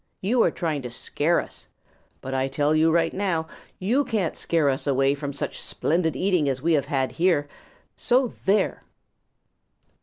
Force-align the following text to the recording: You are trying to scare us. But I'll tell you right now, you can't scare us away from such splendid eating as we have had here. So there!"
You 0.19 0.41
are 0.41 0.49
trying 0.49 0.81
to 0.81 0.89
scare 0.89 1.39
us. 1.39 1.67
But 2.21 2.33
I'll 2.33 2.49
tell 2.49 2.73
you 2.73 2.89
right 2.89 3.13
now, 3.13 3.45
you 3.77 4.03
can't 4.03 4.35
scare 4.35 4.67
us 4.67 4.87
away 4.87 5.13
from 5.13 5.31
such 5.31 5.61
splendid 5.61 6.15
eating 6.15 6.49
as 6.49 6.59
we 6.59 6.73
have 6.73 6.87
had 6.87 7.11
here. 7.11 7.47
So 7.95 8.33
there!" 8.45 8.81